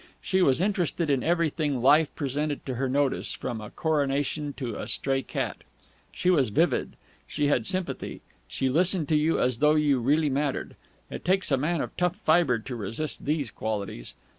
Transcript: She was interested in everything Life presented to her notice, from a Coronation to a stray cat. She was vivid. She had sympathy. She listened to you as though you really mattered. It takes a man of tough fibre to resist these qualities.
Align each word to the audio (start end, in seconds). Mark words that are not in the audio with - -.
She 0.19 0.41
was 0.41 0.59
interested 0.59 1.11
in 1.11 1.21
everything 1.21 1.79
Life 1.79 2.07
presented 2.15 2.65
to 2.65 2.73
her 2.73 2.89
notice, 2.89 3.33
from 3.33 3.61
a 3.61 3.69
Coronation 3.69 4.51
to 4.53 4.73
a 4.75 4.87
stray 4.87 5.21
cat. 5.21 5.57
She 6.11 6.31
was 6.31 6.49
vivid. 6.49 6.95
She 7.27 7.49
had 7.49 7.67
sympathy. 7.67 8.21
She 8.47 8.67
listened 8.67 9.07
to 9.09 9.15
you 9.15 9.39
as 9.39 9.59
though 9.59 9.75
you 9.75 9.99
really 9.99 10.31
mattered. 10.31 10.75
It 11.11 11.23
takes 11.23 11.51
a 11.51 11.55
man 11.55 11.81
of 11.81 11.95
tough 11.97 12.15
fibre 12.15 12.57
to 12.57 12.75
resist 12.75 13.25
these 13.25 13.51
qualities. 13.51 14.15